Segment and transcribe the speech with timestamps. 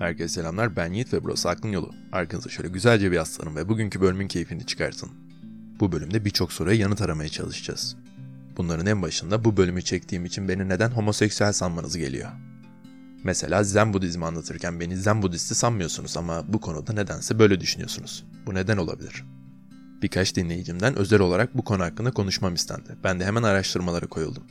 [0.00, 1.94] Herkese selamlar ben Yiğit ve burası Aklın Yolu.
[2.12, 5.10] Arkanıza şöyle güzelce bir yaslanın ve bugünkü bölümün keyfini çıkartın.
[5.80, 7.96] Bu bölümde birçok soruya yanıt aramaya çalışacağız.
[8.56, 12.28] Bunların en başında bu bölümü çektiğim için beni neden homoseksüel sanmanız geliyor.
[13.24, 18.24] Mesela Zen Budizmi anlatırken beni Zen Budisti sanmıyorsunuz ama bu konuda nedense böyle düşünüyorsunuz.
[18.46, 19.24] Bu neden olabilir?
[20.02, 22.96] Birkaç dinleyicimden özel olarak bu konu hakkında konuşmam istendi.
[23.04, 24.42] Ben de hemen araştırmalara koyuldum.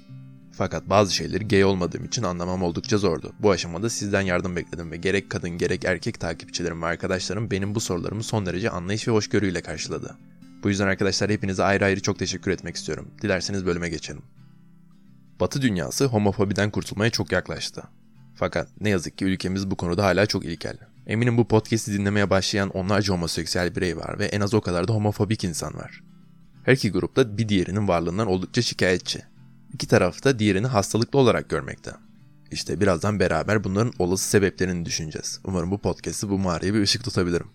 [0.51, 3.33] Fakat bazı şeyleri gay olmadığım için anlamam oldukça zordu.
[3.39, 7.79] Bu aşamada sizden yardım bekledim ve gerek kadın gerek erkek takipçilerim ve arkadaşlarım benim bu
[7.79, 10.17] sorularımı son derece anlayış ve hoşgörüyle karşıladı.
[10.63, 13.07] Bu yüzden arkadaşlar hepinize ayrı ayrı çok teşekkür etmek istiyorum.
[13.21, 14.21] Dilerseniz bölüme geçelim.
[15.39, 17.83] Batı dünyası homofobiden kurtulmaya çok yaklaştı.
[18.35, 20.77] Fakat ne yazık ki ülkemiz bu konuda hala çok ilkel.
[21.07, 24.93] Eminim bu podcast'i dinlemeye başlayan onlarca homoseksüel birey var ve en az o kadar da
[24.93, 26.03] homofobik insan var.
[26.63, 29.21] Her iki grupta bir diğerinin varlığından oldukça şikayetçi.
[29.73, 31.91] İki taraf da diğerini hastalıklı olarak görmekte.
[32.51, 35.39] İşte birazdan beraber bunların olası sebeplerini düşüneceğiz.
[35.43, 37.47] Umarım bu podcast'ı bu mağaraya bir ışık tutabilirim.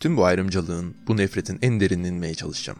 [0.00, 2.78] Tüm bu ayrımcılığın, bu nefretin en derinine inmeye çalışacağım.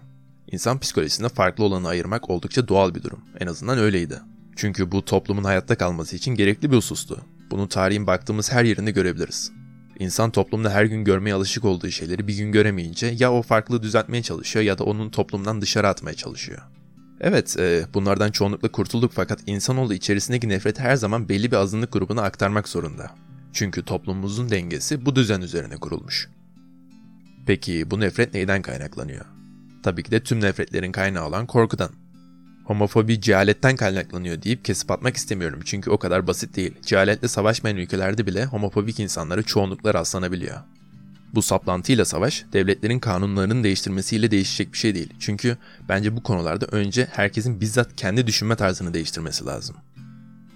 [0.52, 3.20] İnsan psikolojisinde farklı olanı ayırmak oldukça doğal bir durum.
[3.40, 4.20] En azından öyleydi.
[4.56, 7.24] Çünkü bu toplumun hayatta kalması için gerekli bir husustu.
[7.50, 9.52] Bunu tarihin baktığımız her yerinde görebiliriz.
[9.98, 14.22] İnsan toplumda her gün görmeye alışık olduğu şeyleri bir gün göremeyince ya o farklılığı düzeltmeye
[14.22, 16.62] çalışıyor ya da onun toplumdan dışarı atmaya çalışıyor.
[17.20, 22.22] Evet, e, bunlardan çoğunlukla kurtulduk fakat insanoğlu içerisindeki nefret her zaman belli bir azınlık grubuna
[22.22, 23.10] aktarmak zorunda.
[23.52, 26.28] Çünkü toplumumuzun dengesi bu düzen üzerine kurulmuş.
[27.46, 29.24] Peki bu nefret neyden kaynaklanıyor?
[29.82, 31.90] Tabii ki de tüm nefretlerin kaynağı olan korkudan.
[32.64, 36.74] Homofobi cehaletten kaynaklanıyor deyip kesip atmak istemiyorum çünkü o kadar basit değil.
[36.82, 40.56] Cehaletle savaşmayan ülkelerde bile homofobik insanları çoğunlukla rastlanabiliyor.
[41.34, 45.12] Bu saplantıyla savaş, devletlerin kanunlarının değiştirmesiyle değişecek bir şey değil.
[45.18, 45.56] Çünkü
[45.88, 49.76] bence bu konularda önce herkesin bizzat kendi düşünme tarzını değiştirmesi lazım.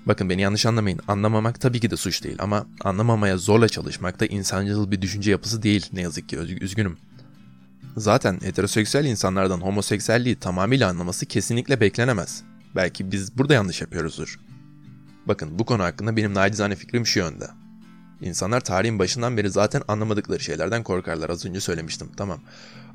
[0.07, 1.01] Bakın beni yanlış anlamayın.
[1.09, 5.63] Anlamamak tabii ki de suç değil ama anlamamaya zorla çalışmak da insancıl bir düşünce yapısı
[5.63, 6.97] değil ne yazık ki üzgünüm.
[7.97, 12.43] Zaten heteroseksüel insanlardan homoseksüelliği tamamıyla anlaması kesinlikle beklenemez.
[12.77, 14.41] Belki biz burada yanlış yapıyoruzdur.
[15.27, 17.49] Bakın bu konu hakkında benim nacizane fikrim şu yönde.
[18.23, 21.31] İnsanlar tarihin başından beri zaten anlamadıkları şeylerden korkarlar.
[21.31, 22.11] Az önce söylemiştim.
[22.17, 22.41] Tamam.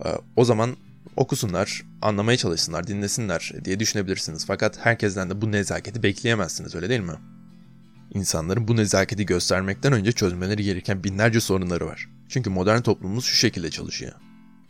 [0.05, 0.77] Ee, o zaman
[1.15, 4.45] okusunlar, anlamaya çalışsınlar, dinlesinler diye düşünebilirsiniz.
[4.45, 7.15] Fakat herkesten de bu nezaketi bekleyemezsiniz öyle değil mi?
[8.13, 12.09] İnsanların bu nezaketi göstermekten önce çözmeleri gereken binlerce sorunları var.
[12.29, 14.13] Çünkü modern toplumumuz şu şekilde çalışıyor.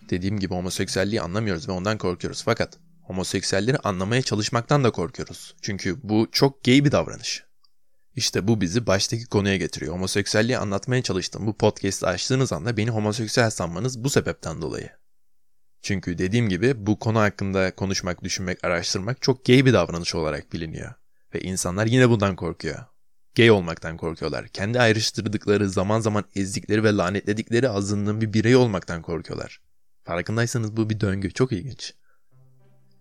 [0.10, 2.44] Dediğim gibi homoseksüelliği anlamıyoruz ve ondan korkuyoruz.
[2.44, 5.56] Fakat homoseksüelleri anlamaya çalışmaktan da korkuyoruz.
[5.62, 7.47] Çünkü bu çok gay bir davranış.
[8.18, 9.94] İşte bu bizi baştaki konuya getiriyor.
[9.94, 14.90] Homoseksüelliği anlatmaya çalıştığım bu podcast'ı açtığınız anda beni homoseksüel sanmanız bu sebepten dolayı.
[15.82, 20.94] Çünkü dediğim gibi bu konu hakkında konuşmak, düşünmek, araştırmak çok gay bir davranış olarak biliniyor.
[21.36, 22.80] Ve insanlar yine bundan korkuyor.
[23.36, 24.48] Gay olmaktan korkuyorlar.
[24.48, 29.62] Kendi ayrıştırdıkları, zaman zaman ezdikleri ve lanetledikleri azınlığın bir birey olmaktan korkuyorlar.
[30.04, 31.32] Farkındaysanız bu bir döngü.
[31.32, 31.94] Çok ilginç.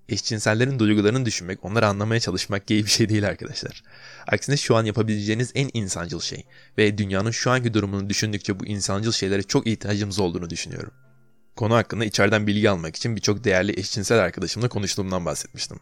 [0.08, 3.82] Eşcinsellerin duygularını düşünmek, onları anlamaya çalışmak gay bir şey değil arkadaşlar.
[4.26, 6.44] Aksine şu an yapabileceğiniz en insancıl şey
[6.78, 10.92] ve dünyanın şu anki durumunu düşündükçe bu insancıl şeylere çok ihtiyacımız olduğunu düşünüyorum.
[11.56, 15.78] Konu hakkında içeriden bilgi almak için birçok değerli eşcinsel arkadaşımla konuştuğumdan bahsetmiştim.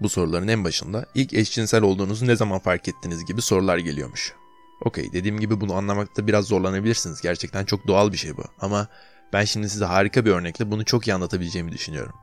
[0.00, 4.34] Bu soruların en başında ilk eşcinsel olduğunuzu ne zaman fark ettiniz gibi sorular geliyormuş.
[4.80, 7.20] Okey dediğim gibi bunu anlamakta biraz zorlanabilirsiniz.
[7.20, 8.44] Gerçekten çok doğal bir şey bu.
[8.60, 8.88] Ama
[9.32, 12.14] ben şimdi size harika bir örnekle bunu çok iyi anlatabileceğimi düşünüyorum.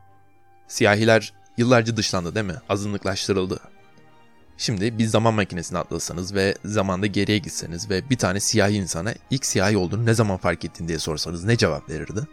[0.67, 2.55] Siyahiler yıllarca dışlandı değil mi?
[2.69, 3.59] Azınlıklaştırıldı.
[4.57, 9.45] Şimdi bir zaman makinesine atlasanız ve zamanda geriye gitseniz ve bir tane siyahi insana ilk
[9.45, 12.28] siyahi olduğunu ne zaman fark ettin diye sorsanız ne cevap verirdi?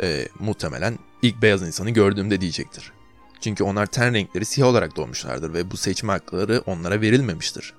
[0.00, 2.92] Ee, muhtemelen ilk beyaz insanı gördüğümde diyecektir.
[3.40, 7.74] Çünkü onlar ten renkleri siyah olarak doğmuşlardır ve bu seçme hakları onlara verilmemiştir.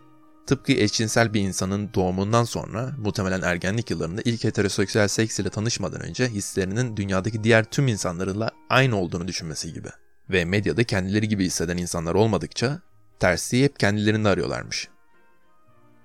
[0.49, 6.27] Tıpkı eşcinsel bir insanın doğumundan sonra muhtemelen ergenlik yıllarında ilk heteroseksüel seks ile tanışmadan önce
[6.27, 9.87] hislerinin dünyadaki diğer tüm insanlarla aynı olduğunu düşünmesi gibi.
[10.29, 12.81] Ve medyada kendileri gibi hisseden insanlar olmadıkça
[13.19, 14.87] tersliği hep kendilerinde arıyorlarmış.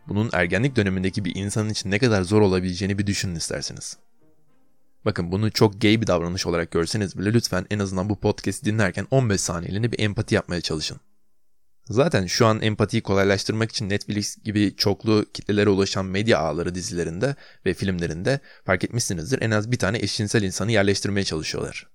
[0.09, 3.96] Bunun ergenlik dönemindeki bir insanın için ne kadar zor olabileceğini bir düşünün isterseniz.
[5.05, 9.06] Bakın bunu çok gay bir davranış olarak görseniz bile lütfen en azından bu podcast'i dinlerken
[9.11, 11.00] 15 saniyeliğine bir empati yapmaya çalışın.
[11.88, 17.34] Zaten şu an empatiyi kolaylaştırmak için Netflix gibi çoklu kitlelere ulaşan medya ağları dizilerinde
[17.66, 21.86] ve filmlerinde fark etmişsinizdir en az bir tane eşcinsel insanı yerleştirmeye çalışıyorlar.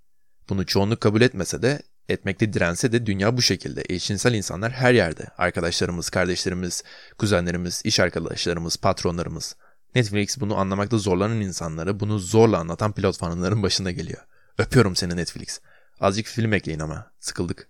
[0.50, 3.84] Bunu çoğunluk kabul etmese de etmekte dirense de dünya bu şekilde.
[3.90, 5.28] Eşcinsel insanlar her yerde.
[5.38, 6.84] Arkadaşlarımız, kardeşlerimiz,
[7.18, 9.56] kuzenlerimiz, iş arkadaşlarımız, patronlarımız.
[9.96, 14.22] Netflix bunu anlamakta zorlanan insanları bunu zorla anlatan pilot fanların başında geliyor.
[14.58, 15.60] Öpüyorum seni Netflix.
[16.00, 17.12] Azıcık film ekleyin ama.
[17.20, 17.68] Sıkıldık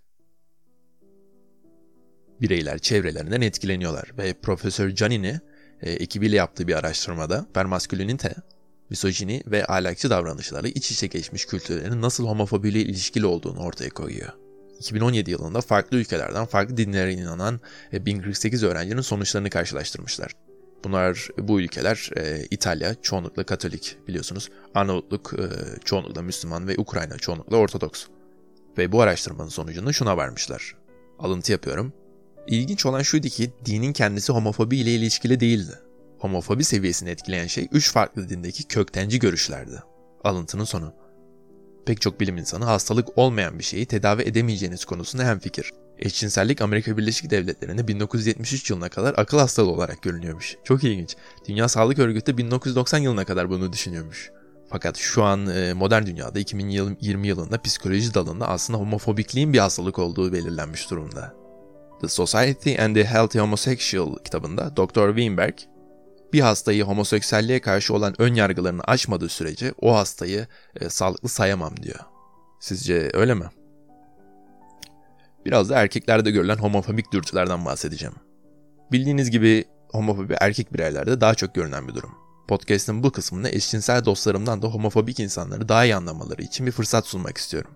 [2.40, 5.40] bireyler çevrelerinden etkileniyorlar ve Profesör Canini
[5.82, 8.34] e, ekibiyle yaptığı bir araştırmada permaskülinite,
[8.90, 14.32] misojini ve ahlakçı davranışlarla iç içe geçmiş kültürlerin nasıl homofobiyle ilişkili olduğunu ortaya koyuyor.
[14.78, 17.60] 2017 yılında farklı ülkelerden farklı dinlere inanan
[17.92, 20.32] 1048 öğrencinin sonuçlarını karşılaştırmışlar.
[20.84, 24.48] Bunlar bu ülkeler e, İtalya çoğunlukla Katolik biliyorsunuz.
[24.74, 25.44] Arnavutluk e,
[25.84, 28.06] çoğunlukla Müslüman ve Ukrayna çoğunlukla Ortodoks.
[28.78, 30.74] Ve bu araştırmanın sonucunda şuna varmışlar.
[31.18, 31.92] Alıntı yapıyorum.
[32.46, 35.72] İlginç olan şuydu ki dinin kendisi homofobi ile ilişkili değildi.
[36.18, 39.82] Homofobi seviyesini etkileyen şey üç farklı dindeki köktenci görüşlerdi.
[40.24, 40.92] Alıntının sonu.
[41.86, 45.72] Pek çok bilim insanı hastalık olmayan bir şeyi tedavi edemeyeceğiniz konusunda hemfikir.
[45.98, 50.56] Eşcinsellik Amerika Birleşik Devletleri'nde 1973 yılına kadar akıl hastalığı olarak görünüyormuş.
[50.64, 51.16] Çok ilginç.
[51.48, 54.30] Dünya Sağlık Örgütü 1990 yılına kadar bunu düşünüyormuş.
[54.70, 60.32] Fakat şu an e, modern dünyada 2020 yılında psikoloji dalında aslında homofobikliğin bir hastalık olduğu
[60.32, 61.34] belirlenmiş durumda.
[62.00, 65.08] The Society and the Healthy Homosexual kitabında Dr.
[65.08, 65.54] Weinberg,
[66.32, 70.46] bir hastayı homoseksüelliğe karşı olan ön yargılarını aşmadığı sürece o hastayı
[70.80, 71.98] e, sağlıklı sayamam diyor.
[72.60, 73.46] Sizce öyle mi?
[75.46, 78.14] Biraz da erkeklerde görülen homofobik dürtülerden bahsedeceğim.
[78.92, 82.10] Bildiğiniz gibi homofobi erkek bireylerde daha çok görünen bir durum.
[82.48, 87.38] Podcast'ın bu kısmında eşcinsel dostlarımdan da homofobik insanları daha iyi anlamaları için bir fırsat sunmak
[87.38, 87.70] istiyorum.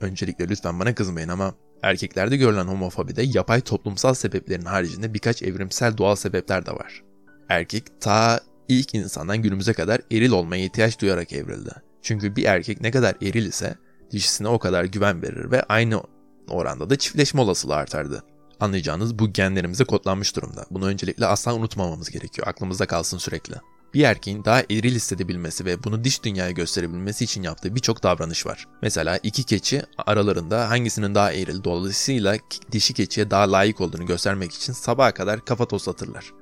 [0.00, 6.16] Öncelikle lütfen bana kızmayın ama erkeklerde görülen homofobide yapay toplumsal sebeplerin haricinde birkaç evrimsel doğal
[6.16, 7.02] sebepler de var.
[7.48, 11.70] Erkek ta ilk insandan günümüze kadar eril olmaya ihtiyaç duyarak evrildi.
[12.02, 13.74] Çünkü bir erkek ne kadar eril ise
[14.10, 16.02] dişisine o kadar güven verir ve aynı
[16.48, 18.22] oranda da çiftleşme olasılığı artardı.
[18.60, 20.66] Anlayacağınız bu genlerimize kodlanmış durumda.
[20.70, 22.48] Bunu öncelikle asla unutmamamız gerekiyor.
[22.48, 23.54] Aklımızda kalsın sürekli.
[23.94, 28.68] Bir erkeğin daha eril hissedebilmesi ve bunu diş dünyaya gösterebilmesi için yaptığı birçok davranış var.
[28.82, 32.36] Mesela iki keçi aralarında hangisinin daha eril dolayısıyla
[32.72, 36.32] dişi keçiye daha layık olduğunu göstermek için sabaha kadar kafa toslatırlar.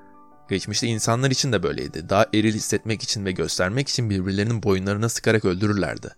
[0.50, 2.08] Geçmişte insanlar için de böyleydi.
[2.08, 6.10] Daha eril hissetmek için ve göstermek için birbirlerinin boyunlarına sıkarak öldürürlerdi.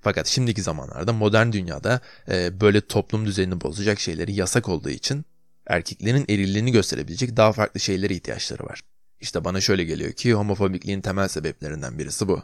[0.00, 5.24] Fakat şimdiki zamanlarda modern dünyada e, böyle toplum düzenini bozacak şeyleri yasak olduğu için
[5.66, 8.80] erkeklerin erilliğini gösterebilecek daha farklı şeylere ihtiyaçları var.
[9.20, 12.42] İşte bana şöyle geliyor ki homofobikliğin temel sebeplerinden birisi bu.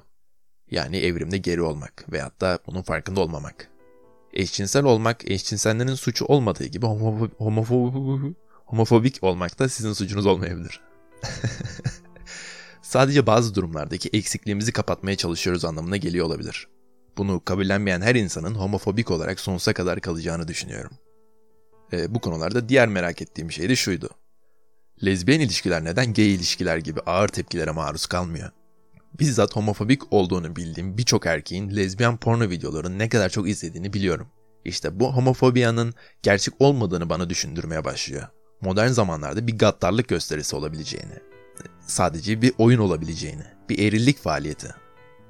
[0.70, 3.68] Yani evrimde geri olmak veyahut da bunun farkında olmamak.
[4.32, 7.94] Eşcinsel olmak eşcinsellerin suçu olmadığı gibi homofob homofob
[8.66, 10.80] homofobik olmak da sizin suçunuz olmayabilir.
[12.82, 16.68] Sadece bazı durumlardaki eksikliğimizi kapatmaya çalışıyoruz anlamına geliyor olabilir.
[17.16, 20.92] Bunu kabullenmeyen her insanın homofobik olarak sonsuza kadar kalacağını düşünüyorum.
[21.92, 24.10] E, bu konularda diğer merak ettiğim şey de şuydu.
[25.04, 28.50] Lezbiyen ilişkiler neden gay ilişkiler gibi ağır tepkilere maruz kalmıyor?
[29.18, 34.28] Bizzat homofobik olduğunu bildiğim birçok erkeğin lezbiyen porno videolarını ne kadar çok izlediğini biliyorum.
[34.64, 38.28] İşte bu homofobiyanın gerçek olmadığını bana düşündürmeye başlıyor.
[38.60, 41.14] Modern zamanlarda bir gaddarlık gösterisi olabileceğini,
[41.86, 44.74] sadece bir oyun olabileceğini, bir erillik faaliyeti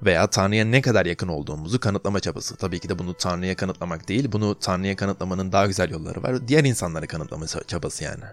[0.02, 2.56] veya Tanrı'ya ne kadar yakın olduğumuzu kanıtlama çabası.
[2.56, 6.48] Tabii ki de bunu Tanrı'ya kanıtlamak değil, bunu Tanrı'ya kanıtlamanın daha güzel yolları var.
[6.48, 8.24] Diğer insanlara kanıtlama çabası yani.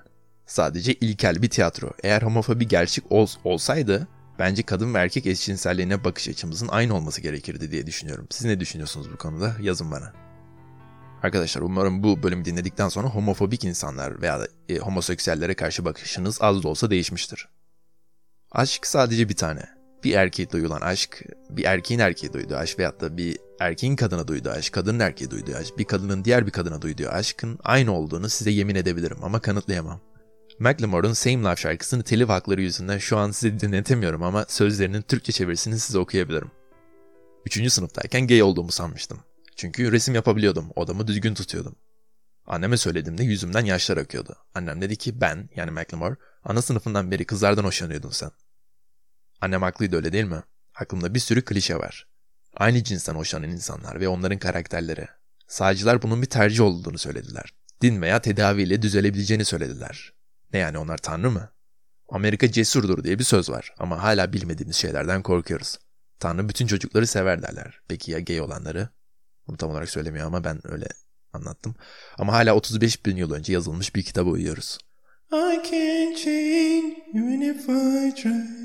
[0.50, 1.92] Sadece ilkel bir tiyatro.
[2.04, 4.08] Eğer homofobi gerçek ol, olsaydı
[4.40, 8.28] bence kadın ve erkek eşcinselliğine bakış açımızın aynı olması gerekirdi diye düşünüyorum.
[8.30, 9.56] Siz ne düşünüyorsunuz bu konuda?
[9.62, 10.14] Yazın bana.
[11.24, 16.68] Arkadaşlar umarım bu bölümü dinledikten sonra homofobik insanlar veya e, homoseksüellere karşı bakışınız az da
[16.68, 17.48] olsa değişmiştir.
[18.52, 19.66] Aşk sadece bir tane.
[20.04, 24.50] Bir erkeğe duyulan aşk, bir erkeğin erkeğe duyduğu aşk veyahut da bir erkeğin kadına duyduğu
[24.50, 28.52] aşk, kadının erkeğe duyduğu aşk, bir kadının diğer bir kadına duyduğu aşkın aynı olduğunu size
[28.52, 30.09] yemin edebilirim ama kanıtlayamam.
[30.60, 35.80] Macklemore'un Same Love şarkısını telif hakları yüzünden şu an size dinletemiyorum ama sözlerinin Türkçe çevirisini
[35.80, 36.52] size okuyabilirim.
[37.46, 39.20] Üçüncü sınıftayken gay olduğumu sanmıştım.
[39.56, 41.76] Çünkü resim yapabiliyordum, odamı düzgün tutuyordum.
[42.48, 44.36] Anneme söylediğimde yüzümden yaşlar akıyordu.
[44.56, 48.32] Annem dedi ki ben, yani Macklemore, ana sınıfından beri kızlardan hoşlanıyordun sen.
[49.42, 50.44] Annem haklıydı öyle değil mi?
[50.76, 52.08] Aklımda bir sürü klişe var.
[52.58, 55.08] Aynı cinsten hoşlanan insanlar ve onların karakterleri.
[55.48, 57.54] Sağcılar bunun bir tercih olduğunu söylediler.
[57.82, 60.19] Din veya tedaviyle düzelebileceğini söylediler.
[60.54, 61.50] Ne yani onlar tanrı mı?
[62.10, 65.78] Amerika cesurdur diye bir söz var ama hala bilmediğimiz şeylerden korkuyoruz.
[66.20, 67.80] Tanrı bütün çocukları sever derler.
[67.88, 68.90] Peki ya gay olanları?
[69.48, 70.88] Bunu tam olarak söylemiyor ama ben öyle
[71.34, 71.76] anlattım.
[72.18, 74.78] Ama hala 35 bin yıl önce yazılmış bir kitaba uyuyoruz.
[75.32, 78.60] I can't change even if I try.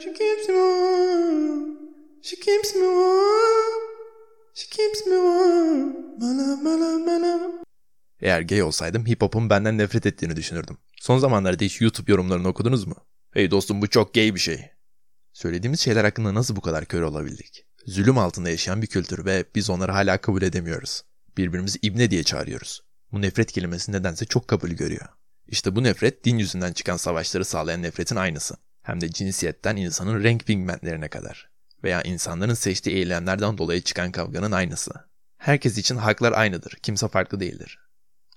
[0.00, 1.76] She keeps me warm.
[2.22, 3.69] She keeps me warm.
[4.60, 6.18] She keeps me warm.
[6.18, 7.52] Mala mala mala.
[8.20, 10.78] Eğer gay olsaydım hip hop'un benden nefret ettiğini düşünürdüm.
[11.00, 12.94] Son zamanlarda hiç YouTube yorumlarını okudunuz mu?
[13.32, 14.70] Hey dostum bu çok gay bir şey.
[15.32, 17.66] Söylediğimiz şeyler hakkında nasıl bu kadar kör olabildik?
[17.86, 21.02] Zulüm altında yaşayan bir kültür ve biz onları hala kabul edemiyoruz.
[21.36, 22.80] Birbirimizi ibne diye çağırıyoruz.
[23.12, 25.06] Bu nefret kelimesi nedense çok kabul görüyor.
[25.48, 28.56] İşte bu nefret din yüzünden çıkan savaşları sağlayan nefretin aynısı.
[28.82, 31.50] Hem de cinsiyetten insanın renk pigmentlerine kadar.
[31.84, 34.90] Veya insanların seçtiği eylemlerden dolayı çıkan kavganın aynısı.
[35.38, 37.78] Herkes için haklar aynıdır, kimse farklı değildir.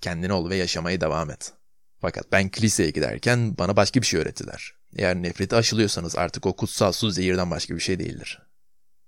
[0.01, 1.53] Kendin ol ve yaşamaya devam et.
[1.99, 4.73] Fakat ben kiliseye giderken bana başka bir şey öğrettiler.
[4.95, 8.41] Eğer nefreti aşılıyorsanız artık o kutsal su zehirden başka bir şey değildir.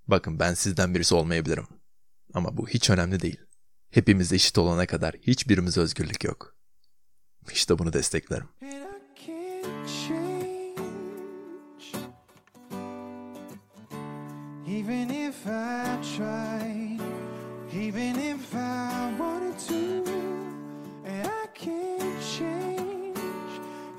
[0.08, 1.68] Bakın ben sizden birisi olmayabilirim.
[2.34, 3.40] Ama bu hiç önemli değil.
[3.92, 6.56] Hepimiz eşit olana kadar hiçbirimize özgürlük yok.
[7.54, 8.48] İşte bunu desteklerim.
[14.76, 17.00] Even if I tried,
[17.72, 20.04] even if I wanted to,
[21.06, 23.18] and I can't change,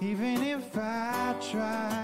[0.03, 1.96] even if I tried,